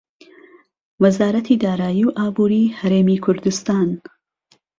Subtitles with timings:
[1.03, 3.87] وەزارەتی دارایی و ئابووری هەرێمی کوردستان